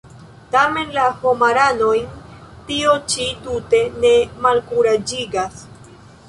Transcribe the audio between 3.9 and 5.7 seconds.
ne malkuraĝigas.